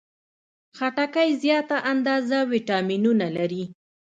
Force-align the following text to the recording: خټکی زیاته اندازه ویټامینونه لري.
خټکی 0.77 1.29
زیاته 1.43 1.77
اندازه 1.91 2.37
ویټامینونه 2.51 3.27
لري. 3.37 3.63